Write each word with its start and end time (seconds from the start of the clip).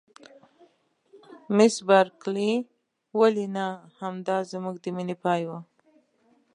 مس 1.55 1.75
بارکلي: 1.87 2.51
ولې 3.19 3.45
نه؟ 3.55 3.67
همدای 4.01 4.43
زموږ 4.51 4.75
د 4.83 4.85
مینې 4.95 5.15
پای 5.23 5.41
و. 5.47 5.51